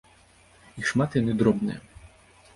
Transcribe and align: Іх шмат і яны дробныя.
Іх 0.81 0.89
шмат 0.93 1.09
і 1.19 1.23
яны 1.23 1.37
дробныя. 1.43 1.79